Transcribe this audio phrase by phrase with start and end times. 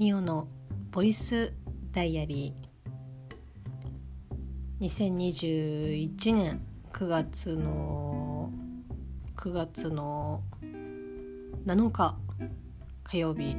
[0.00, 0.48] ミオの
[0.92, 1.52] ボイス
[1.92, 8.50] ダイアリー2021年9月の
[9.36, 10.42] 9月の
[11.66, 12.16] 7日
[13.04, 13.54] 火曜日。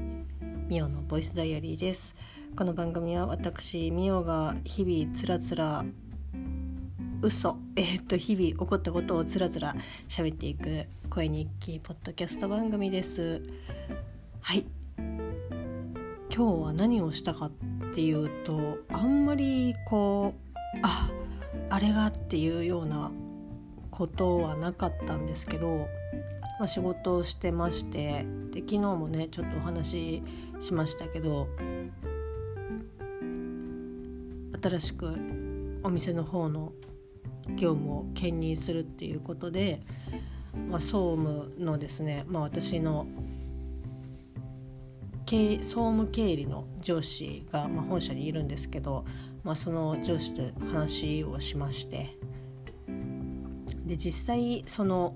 [0.67, 2.15] ミオのボイスダイアリーです。
[2.55, 5.85] この番組は私ミオが日々つらつら
[7.21, 9.75] 嘘えー、っと日々起こったことをつらつら
[10.09, 13.43] 喋っていく声日記ポッドキャスト番組です。
[14.41, 14.80] はい。
[16.33, 17.51] 今日は何をしたかっ
[17.93, 21.11] ていうとあんまりこうあ
[21.69, 23.11] あれがっていうような
[23.89, 25.89] ことはなかったんですけど、
[26.57, 30.23] まあ、仕事をしてましてで昨日もねちょっとお話し
[30.61, 31.49] しましたけど
[34.63, 35.13] 新しく
[35.83, 36.71] お店の方の
[37.57, 39.81] 業務を兼任するっていうことで、
[40.69, 43.05] まあ、総務のですね、まあ、私の
[45.61, 49.05] 総務経理の上司が、まあ、本社にいるんですけど、
[49.43, 52.17] まあ、その上司と話をしまして
[53.85, 55.15] で実際その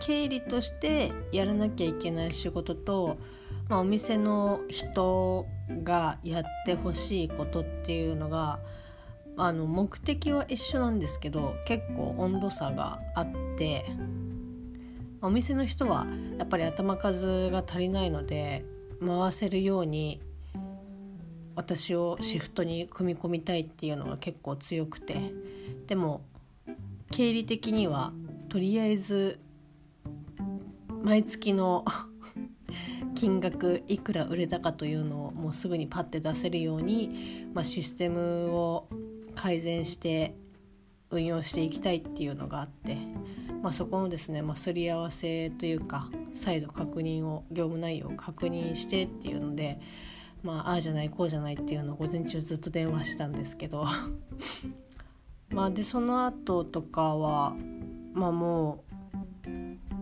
[0.00, 3.18] 経理としてやらなきゃいけない仕事と、
[3.68, 5.46] まあ、お店の人
[5.82, 8.60] がやってほしいことっていうのが
[9.36, 13.84] あの目的は一緒なんですけど結構温度差があって
[15.22, 16.06] お店の人は
[16.38, 18.64] やっぱり頭数が足りないので
[19.00, 20.20] 回せるように
[21.54, 25.32] 私をシフトに組み込みたいっていうのが結構強くて。
[25.86, 26.22] でも
[27.10, 28.12] 経理的には
[28.48, 29.38] とりあえず
[31.02, 31.84] 毎月の
[33.14, 38.88] 金額いくら売れたかというのをもうすぐにパッて出せるように、まあ、システムを
[39.34, 40.34] 改善して
[41.14, 42.96] 運用していきたいっていうのがあって、
[43.62, 49.80] まあ、そこのですね、まあ、すり合わせというか再度確認を業務内容を確認してっていうので、
[50.42, 53.86] まあ、あじゃないこうじゃないっていうのを午前中ずっと電話したんですけど
[55.54, 57.54] まあでその後とかは
[58.12, 58.94] まあもう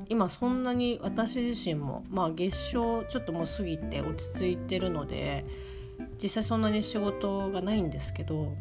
[0.09, 5.45] 今そんなに私自身もまあ月賞ちょっともう過ぎて落ち着いてるので
[6.23, 8.53] 実際そんなに仕事がないんですけど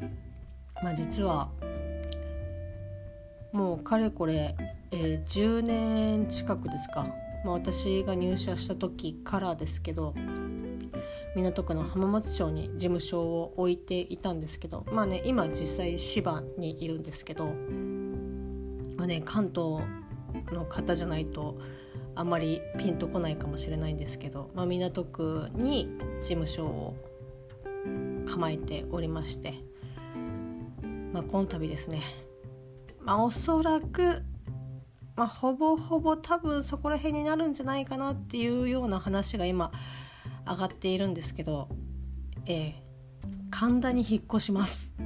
[0.81, 1.49] まあ実は
[3.51, 4.55] もうかれこれ、
[4.91, 7.07] えー、10年近くですか、
[7.43, 10.13] まあ、私が入社した時からですけど
[11.35, 17.47] 港区の浜松町に事務所を置いていたんですけどまあね今実際芝にいるんですけど、
[18.97, 19.83] まあね、関東
[20.53, 21.57] の方じゃないと
[22.15, 25.89] あんまりピンとこないかもしれないんですけど、まあ、港区に
[26.21, 26.95] 事務所を
[28.25, 29.53] 構えておりまして、
[31.13, 32.01] まあ、この度ですね
[33.03, 34.23] まあ、おそらく、
[35.15, 39.71] まあ、ほぼほぼ多分そこら辺になるんじゃないかなっていうような話が今
[40.47, 41.67] 上がっているんですけど、
[42.45, 42.73] えー、
[43.49, 44.95] 神田に引っ越します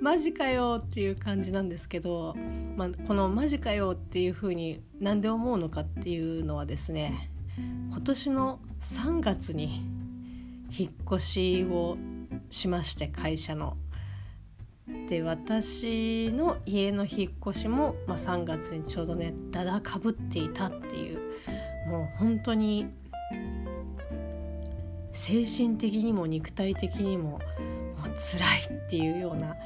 [0.00, 2.34] マジかよっていう感じなんですけど、
[2.76, 7.30] まあ、このマジかよっていうふうになんで思うのかっていうのはですね
[7.90, 9.82] 今年の3月に
[10.70, 11.98] 引っ越しを
[12.48, 13.76] しまして会社の。
[15.08, 21.18] で私の家の引っ越しも、まあ、3月にちょうどねだだかぶっていたっていう
[21.88, 22.86] もう本当に
[25.12, 27.40] 精神的にも肉体的にももう
[28.16, 29.56] 辛いっていうような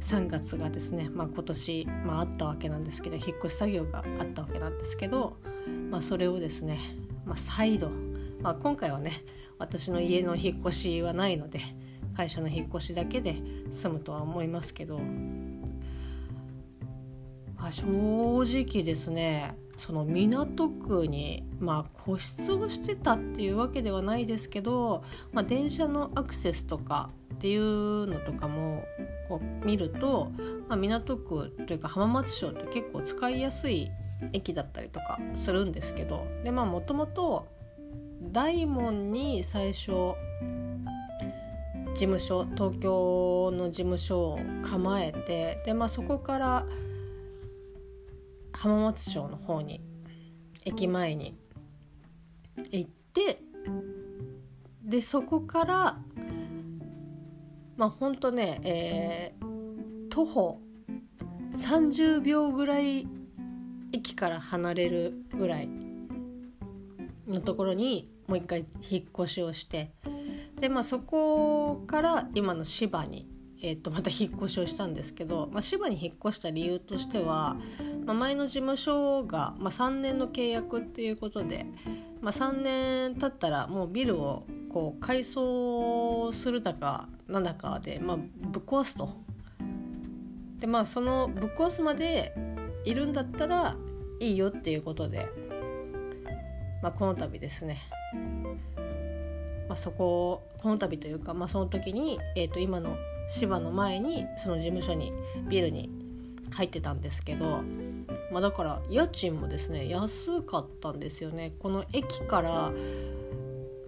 [0.00, 5.36] 3月がですね、まあ、今年、まあ、あったわけなんですけど引っ越し作業があったわけなんですけど、
[5.90, 6.78] まあ、それをですね、
[7.24, 7.90] まあ、再度、
[8.40, 9.24] まあ、今回はね
[9.58, 11.60] 私の家の引っ越しはないので
[12.18, 13.36] 会社の引っ越しだけで
[13.70, 14.98] 済むとは思いますけど、
[17.56, 17.86] まあ、正
[18.42, 28.82] 直ですねその港区に、まあ、固執をしてたっていうわけではないですけど、まあ、電車のアクセスとかっていうのとかも
[29.28, 30.32] こう見ると、
[30.68, 33.92] まあ、港区というか浜松町って結構使いやすい
[34.32, 37.46] 駅だったりとかするんですけどでまあもともと
[38.32, 40.16] 大門に最初
[41.98, 46.66] 事務所東京の事務所を構えてで、まあ、そこから
[48.52, 49.80] 浜松町の方に
[50.64, 51.36] 駅前に
[52.70, 53.40] 行って
[54.80, 55.98] でそこから
[57.76, 60.60] まあほんとね、えー、徒歩
[61.56, 63.08] 30秒ぐらい
[63.92, 65.68] 駅から離れるぐらい
[67.26, 69.90] のところにもう一回引っ越しをして
[70.60, 73.28] でまあそこから今の芝に、
[73.62, 77.56] えー、とまた引っ越しをしたんですけど、まあ、芝に引っ越した理由としては、
[78.04, 81.66] まあ、前の事務所が、まあ、3年の契約っていうことで、
[82.20, 89.10] まあ、3年経ったらもうビルをこう改装するだかなんだかで、まあ、ぶっ壊すと。
[90.58, 92.34] でまあそのぶっ壊すまで
[92.84, 93.76] いるんだったら
[94.20, 95.28] いいよっていうことで、
[96.82, 97.78] まあ、この度ですね、
[99.68, 102.96] まあ、そここの度というか、まあ、その時に、えー、と今の
[103.28, 105.12] 芝の前にその事務所に
[105.48, 105.90] ビルに
[106.52, 107.62] 入ってたんですけど、
[108.32, 111.52] まあ、だから家賃もですね安かったんですよね。
[111.58, 112.72] この駅から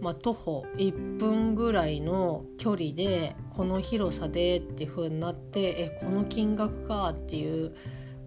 [0.00, 7.74] まあ、徒歩1分ぐらいの距離でこの広さでっていう風になってえこの金額かっていう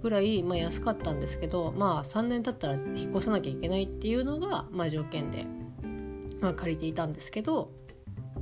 [0.03, 5.47] ぐらい、まあ、安かったんですけどまあ3年経ったら引っ越さなきゃいけないっていうのが、まあ、条件で、
[6.43, 7.71] まあ、借りていたんですけど、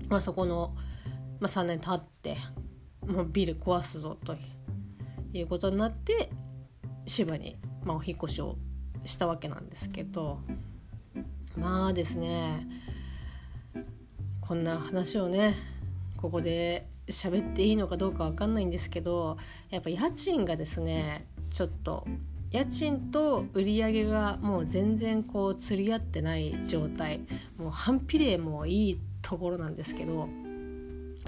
[0.10, 0.76] まあ、そこの、
[1.40, 2.36] まあ、3年経って
[3.06, 4.36] もうビル壊すぞと
[5.34, 6.32] いうことになって
[7.06, 8.58] 芝に、まあ、お引越しを
[9.04, 10.40] したわけなんですけど
[11.56, 12.68] まあですね
[14.40, 15.54] こんな話をね
[16.18, 19.38] ここで喋っていいのかどうか分かんないんですけど
[19.70, 22.08] やっぱ家賃がですねちょっと
[22.52, 27.22] 家賃と売り上げがもう全然こう釣り合ってない状態。
[27.58, 30.28] もう反比例もいいところなんですけど、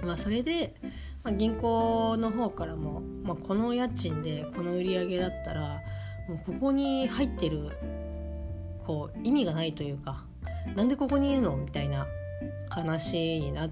[0.04, 0.76] まあ、それで、
[1.24, 5.82] まあ、銀行の方からも、まあ、この家賃でこの売り上げだったら
[6.28, 7.70] もうここに入ってる
[8.86, 10.26] こう意味がないというか
[10.76, 12.06] なんでここにいるのみたいな
[12.70, 13.70] 話になっ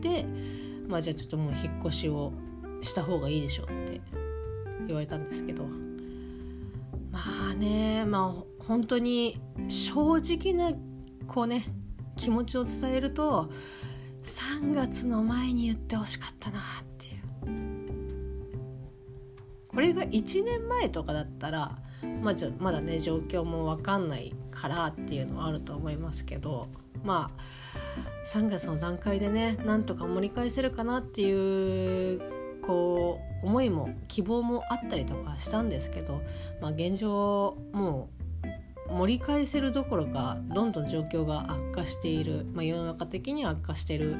[0.00, 0.24] て
[0.88, 2.32] まあじゃあちょっともう引っ越しを
[2.80, 4.00] した方がいいでしょって
[4.86, 5.93] 言われたんですけど。
[7.14, 7.20] ま
[7.52, 10.76] あねまあ本当に正直な
[11.28, 11.64] こうね
[12.16, 13.50] 気持ちを伝えると
[14.24, 16.62] 3月の前に言ってほしかったなっ
[16.98, 17.24] ていう。
[19.68, 21.78] これが1年前とかだったら
[22.22, 26.68] まあ、まだね状況も分かんないからっていうのはあると思いますけど
[27.02, 36.22] まあ3月の段階でねなんとか盛り返せるかなっていうこう思いも希望もあったりとかしたんですけど、
[36.60, 38.08] まあ、現状も
[38.88, 44.16] う盛り返せるどころかどんどん状況が悪化している、まあ、世の中的に悪化している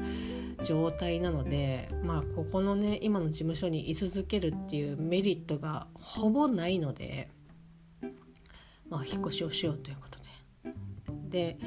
[0.63, 7.29] 状態なので、まあ、ここのね今の事務所に居続けるっていうメリットがほぼないので、
[8.89, 10.25] まあ、引っ越しをしようということで。
[11.29, 11.57] で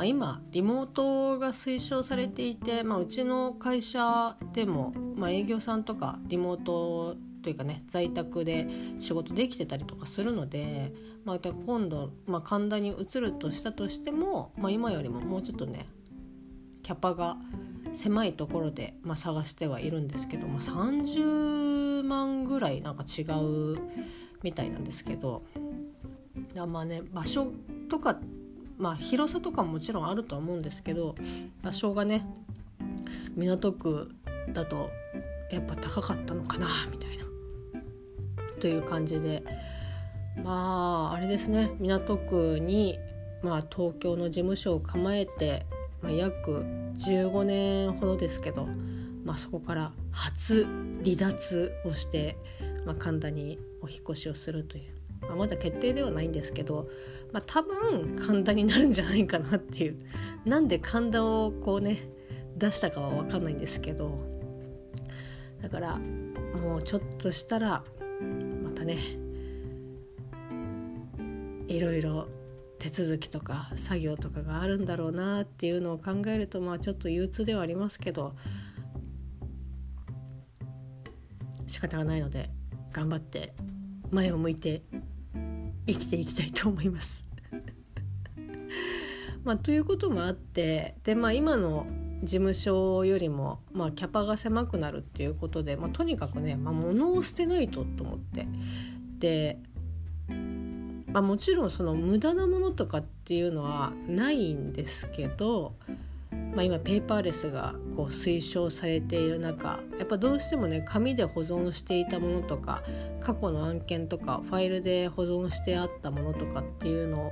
[0.00, 8.66] まあ、今リモートが推奨されていて、まあ、うちの会社でも、まあ、営業さんとかリモートというかね在宅で
[8.98, 10.94] 仕事できてたりとかするので、
[11.26, 15.86] まあ、今度、まあ、神田に移るとしたとしても、まあ、今よりももうちょっとね
[16.82, 17.36] キャパが
[17.92, 23.76] 狭いところで、まあ、探してはいるんですけど、まあ、30万ぐらいなんか違う
[24.42, 25.42] みたいなんですけど
[26.54, 27.52] まあね場所
[27.90, 28.18] とか
[28.80, 31.14] まあ広さとかももちろんあるとは思うんですけど
[31.62, 32.26] 場所がね
[33.36, 34.10] 港区
[34.52, 34.90] だと
[35.50, 37.24] やっぱ高かったのかなみたいな。
[38.60, 39.42] という感じで。
[40.44, 41.72] まああれですね。
[41.80, 42.98] 港区に、
[43.42, 45.66] まあ、東京の事務所を構えて、
[46.02, 46.64] まあ、約
[46.98, 48.68] 15年ほどですけど、
[49.24, 50.64] まあ、そこから初
[51.04, 52.36] 離脱をして、
[52.86, 54.99] まあ、神田にお引越しをするという。
[55.30, 56.88] まあ、まだ決定ではないんですけど、
[57.32, 59.96] まあ、多分神田になるんじゃないかなっていう。
[60.44, 62.10] なんで神田をこうね
[62.56, 64.18] 出したかは分かんないんですけど
[65.62, 65.98] だから
[66.62, 67.84] もうちょっとしたら
[68.62, 68.98] またね
[71.66, 72.28] いろいろ
[72.78, 78.34] 手続きとか作業とかがあるんだろうなっていうのを考えるとまあちょっと憂鬱ではありますけど
[81.66, 82.50] 仕方がないので
[82.92, 83.54] 頑張って
[84.10, 84.82] 前を向いて
[85.86, 87.24] 生きていきたいと思います。
[89.44, 91.86] まあ、ということもあってで、まあ、今の
[92.22, 98.46] 事務所よりも、まあ、キャパが狭くなるっていうことで、まあ、とにかくね、まあ、物を捨てないとと思って
[99.18, 99.58] で、
[101.12, 105.74] まあ、もちろんその無駄なものとかっていうのはないんですけど
[106.32, 112.82] まあ、今ペーパーレスがこう推奨されている中やっぱどうしてもね紙で保存していたものとか
[113.20, 117.30] 過去の案件とかファイルで保存してあったものとかっていうの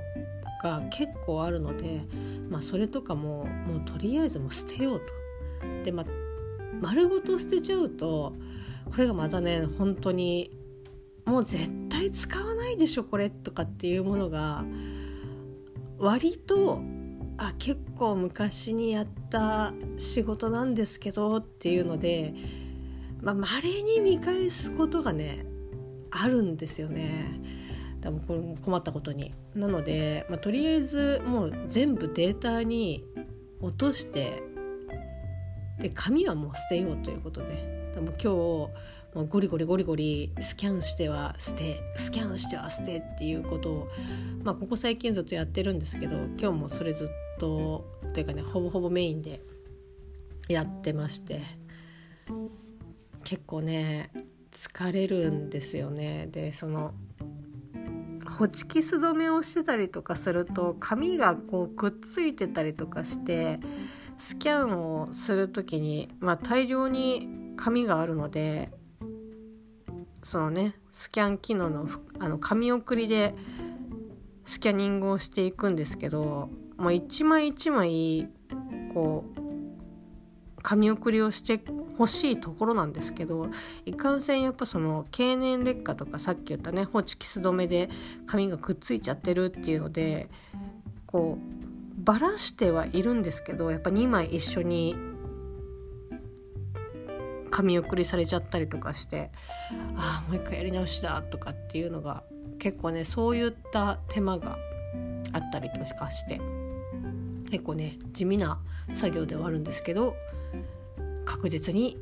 [0.63, 2.01] が結構あるので、
[2.49, 5.05] まあ、それとかももうとりあえずもう捨てようと。
[5.83, 6.05] でまあ
[6.81, 8.33] 丸ごと捨てちゃうと
[8.85, 10.51] これがまたね本当に
[11.25, 14.63] もう絶対使わないでしょこれとかっていうものが
[15.97, 16.81] 割と
[17.37, 22.33] あ結構昔にやった仕事なんですけどっていうので
[23.21, 25.45] まあ、稀に見返すことがね
[26.11, 27.39] あるんですよね。
[28.01, 33.03] 多分これも困ったことになので、まあ、とりあえずもう全部データに
[33.59, 34.41] 落として
[35.79, 38.69] で紙はもう捨てようということで多分今日も
[39.15, 43.87] うゴリゴリゴリゴリスキャンしては捨てスキャンしては捨てっていうことを、
[44.43, 47.07] まあ、ここ最近ずっとやってるんですけど今日もそれずっ
[47.39, 49.41] とというかねほぼほぼメインで
[50.47, 51.41] やってまして
[53.23, 54.11] 結構ね
[54.51, 56.27] 疲れるんですよね。
[56.31, 56.93] でその
[58.37, 63.59] ホチキス止めをしてたりとかすると紙がこうくっついてたりとかして
[64.17, 67.27] スキャンをする時に、まあ、大量に
[67.57, 68.71] 紙があるので
[70.23, 71.87] そのねスキャン機能の
[72.19, 73.35] あの紙送りで
[74.45, 78.29] スキャニングをしていくんですけどもう一枚一枚
[78.93, 79.39] こう
[80.61, 81.61] 紙送りをして
[81.97, 83.49] ほしいところなんですけど
[83.85, 87.89] いかんせんやっぱその経年劣化とかさっき言ったねホチキス止めで
[88.25, 90.29] 紙がくっついちゃってるっていうので
[91.05, 94.95] こうばらしてはいるんですけどやっぱ2枚一緒に
[97.51, 99.31] 紙送りされちゃったりとかして
[99.97, 102.23] ああもう一回やり直しだとかっていうのが
[102.57, 104.57] 結構ねそういった手間が
[105.33, 106.58] あったりとかして。
[107.49, 108.59] 結構ね地味な
[108.93, 110.15] 作業ではあるんですけど
[111.25, 111.97] 確実に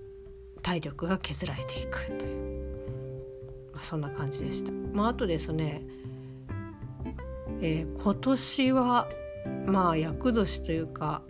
[0.62, 4.72] 体力が削られていくという、まあ、そんな感じでした。
[4.94, 5.84] まあ、あとですね、
[7.62, 9.10] えー、今年は
[9.66, 11.22] まあ厄年というか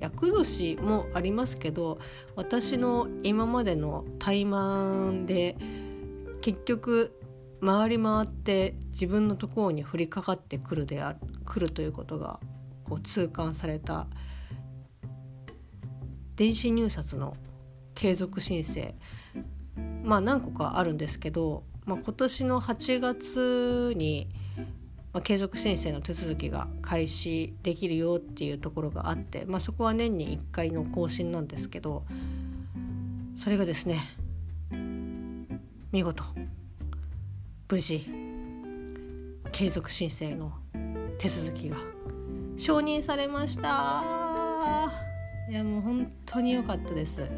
[0.00, 1.98] 厄年もありますけど
[2.36, 5.56] 私の今までの怠慢で
[6.40, 7.18] 結局
[7.64, 12.38] 回り回って自分のところに降りかかってくるである来るということが
[12.84, 14.06] こう痛感された。
[16.36, 17.36] 電子入札の
[17.94, 18.94] 継続申請。
[20.02, 24.28] まあ何個かあるんですけど、まあ、今年の8月に、
[25.12, 32.04] まあ、継続申請の手続きが開始できるよっていうところがあって、まあ、そこは年に1回の更新なんですけど
[33.36, 34.00] それがですね
[35.92, 36.24] 見事
[37.68, 38.06] 無事
[39.52, 40.52] 継続申請の
[41.18, 41.93] 手続きが
[42.56, 44.04] 承認されました。
[45.48, 47.28] いやもう本当に良かったです。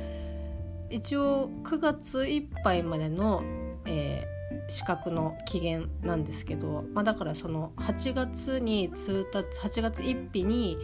[0.91, 3.43] 一応9月いっぱいまでの、
[3.87, 10.79] えー、資格の期限なんですけど、まあ、だからその8月に通達8月1日に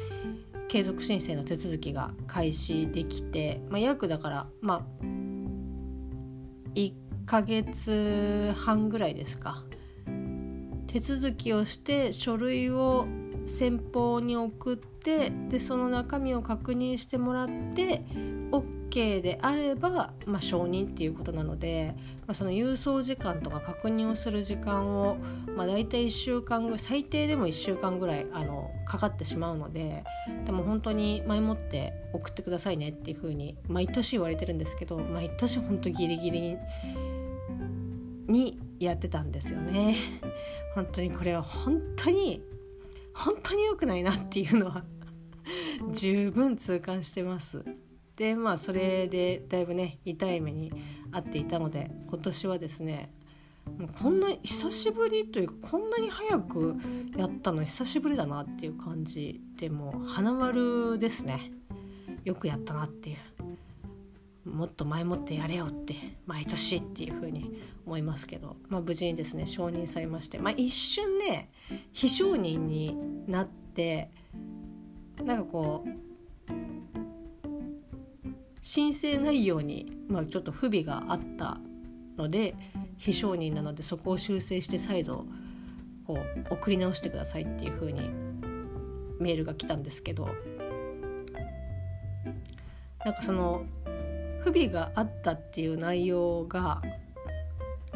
[0.69, 5.05] 継続申請の手続きが開始できて、まあ、約だからまあ
[6.75, 6.93] 1
[7.27, 9.63] ヶ月半ぐらいですか。
[10.89, 13.07] 手続きをして書類を
[13.47, 18.03] 先方に送ってでその中身を確認してもらって
[18.51, 21.95] OK であれば、まあ、承認っていうことなので、
[22.27, 25.17] まあ、その郵送時間とか確認をする時間を、
[25.57, 30.05] まあ、大体1週間ぐらい最低でも1週間ぐらいあのかかってしまうので
[30.45, 36.57] でも本当に前もって送ってくださいねっていうふうに毎年言われてるんですけど毎年本当ギリギリに
[38.29, 39.97] にやってたんですよね。
[40.75, 42.43] 本当にこれは本当に
[43.15, 44.85] 本当に良くないなっていうのは
[45.93, 47.65] 十分痛感してます。
[48.17, 50.73] でまあそれでだいぶね痛い目に
[51.11, 53.13] 遭っていたので今年はですね
[53.79, 56.77] もうこんな久しぶりというかこんなに早く
[57.17, 61.53] やったの久しぶりだなっていう感じでもう花丸ですね
[62.25, 63.17] よくやったなっていう
[64.45, 65.95] もっと前もってやれよって
[66.27, 71.51] 毎年っていう風に思いますけど、まあ、無事にですね承認されまして、まあ、一瞬ね
[71.93, 72.97] 非承認に
[73.29, 74.11] なって
[75.23, 75.91] なんかこう
[78.61, 81.59] 申請内容に、まあ、ちょっと不備があった
[82.17, 82.55] ので
[82.97, 85.27] 非承認なのでそこを修正して再度
[86.07, 86.19] こ
[86.51, 88.11] う送り直してくださいっていう風に
[89.21, 90.29] メールが来たんですけど
[93.05, 93.65] なんかその
[94.43, 96.83] 不備があったっていう内容が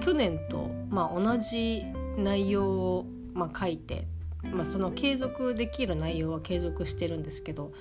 [0.01, 1.83] 去年と、まあ、同じ
[2.17, 4.07] 内容を、まあ、書いて、
[4.43, 7.73] まあ、その継続できる内容は継続してるんですけど、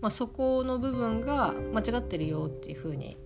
[0.00, 3.16] まあ、そこの部分が間違ってるよっていうふうに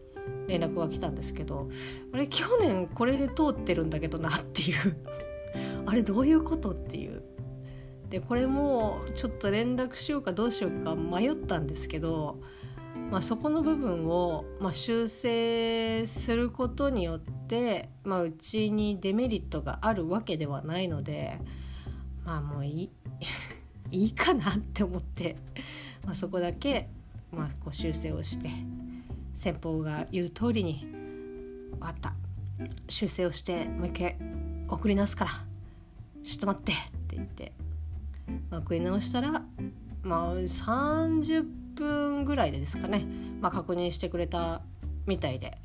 [0.47, 1.69] 連絡が来たんですけど
[2.13, 4.97] あれ去年これで通ってるんだけどなっていう。
[5.87, 7.23] あれどういうことっていう。
[8.11, 12.41] でこれもちょっと連絡しようかどうしようか迷ったんですけど
[13.11, 21.39] まあ、そこの部分を、まあ、修正することによって、まあ、うちにデメリットがあるわけではないので
[22.25, 22.91] まあもういい
[23.91, 25.37] いいかなって思って、
[26.05, 26.91] まあ、そこだけ、
[27.33, 28.51] まあ、こう修正をして
[29.35, 30.87] 先方が言う通りに
[31.73, 32.15] 「分かった。
[32.89, 34.17] 修正をしてもう一回
[34.69, 35.31] 送り直すから
[36.23, 36.77] 「ちょっと待って」っ
[37.07, 37.53] て言って、
[38.51, 39.45] まあ、送り直したら
[40.03, 43.07] まあ30分ぐらいでですかね、
[43.41, 44.63] まあ、確認してくれた
[45.07, 45.59] みたいで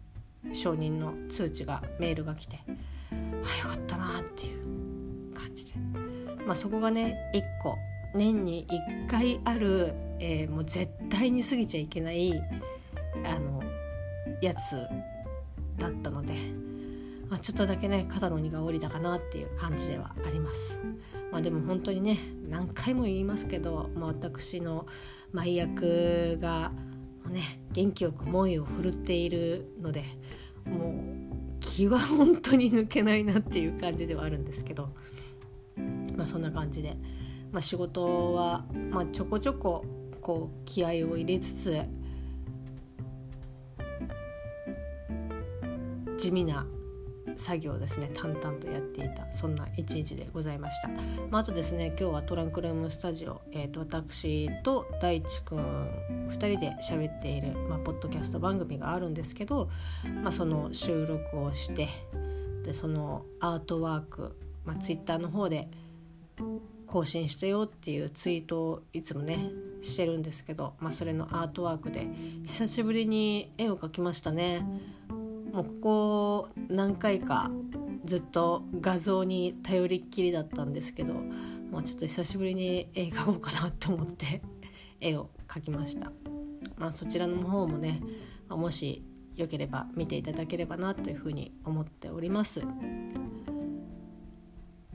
[0.53, 5.73] 承認の通知がメールが来てあよかったなっていう感じで、
[6.45, 7.77] まあ、そこがね1個
[8.15, 12.33] 年に1回ある、えー、もう絶対に過ぎちゃいけない
[13.25, 13.63] あの
[14.41, 14.75] やつ
[15.77, 16.33] だったので、
[17.33, 20.79] まあ、ちょっとだけね肩の荷が下りたかなっていう感じではあります。
[21.31, 24.85] まあ、でも本当にね何回も言いますけど、まあ、私の
[25.31, 26.71] 舞役が
[27.27, 30.03] ね元気よく猛威を振るっているので
[30.67, 34.89] もう気は本当に抜けないなっていう感じではあるんですけど、
[36.15, 36.95] まあ、そんな感じで、
[37.51, 39.83] まあ、仕事は、まあ、ちょこちょこ
[40.21, 41.81] こう気合を入れつつ
[46.19, 46.67] 地味な
[47.35, 50.89] 作業をですね淡々とやっていたそんな一日でございました、
[51.29, 59.69] まあ、あとですね今日はトランクルームスタジオ、えーと、私と大地くん2人で喋っている、まあ、ポッドキャスト番組があるんですけど、
[60.21, 61.87] まあ、その収録をして
[62.63, 64.35] でそのアートワーク、
[64.65, 65.69] まあ、ツイッターの方で
[66.87, 69.49] 更新してよっていうツイートをいつもね
[69.81, 72.07] してるんですけど、まあ、それのアートワークで
[72.45, 74.65] 久しぶりに絵を描きましたね。
[75.53, 77.51] もうここ何回か
[78.05, 84.41] ずっと画像に頼りっきりだったんですけどもうちょっと久しぶりに絵描こうかなと思って
[84.99, 86.11] 絵を描きました、
[86.75, 88.01] まあ、そちらの方もね
[88.49, 89.03] もし
[89.35, 92.61] よければ見ていただければなというふうに思っております。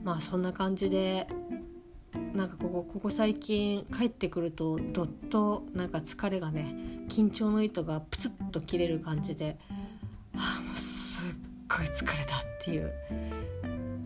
[0.01, 1.27] まあそんな感じで
[2.33, 6.75] なんかここここ最近帰ってくるとどっとなんか疲れがね
[7.09, 9.57] 緊張の糸がプツッと切れる感じで
[10.39, 11.35] あもうすっ
[11.67, 12.93] ごい疲れたっていう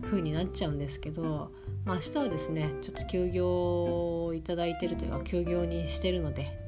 [0.02, 1.52] 風になっちゃうんですけど、
[1.84, 6.58] まあ、明日はですねちょっと休業をいただいてるというか休業にしてるので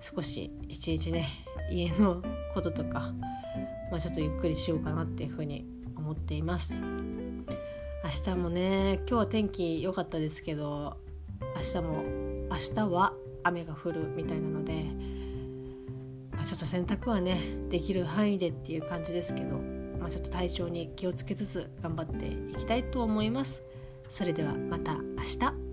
[0.00, 1.28] 少し一日ね
[1.70, 3.12] 家のこととか、
[3.90, 6.82] まあ、ちょっとゆっくりしようかなっていう風に思っています。
[8.04, 10.98] 明日もね今日は天気良かったですけど
[11.56, 12.02] 明日も
[12.50, 14.84] 明日は雨が降るみたいなので
[16.44, 19.56] あ、ちょっと洗濯はねできる範囲でっていう感じですけど、
[19.98, 23.62] まあ、ちょっと体調に気をつけつつ頑張っていきたいと思います。
[24.08, 25.63] それではまた明日